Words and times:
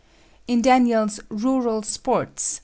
In 0.47 0.63
Daniel's 0.63 1.19
"Rural 1.29 1.83
Sports," 1.83 2.57
A. 2.57 2.59